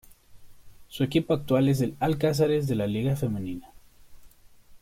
[0.87, 3.71] Su equipo actual es el Al-Qázeres de la Liga Femenina.